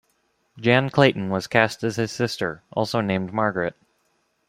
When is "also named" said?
2.71-3.31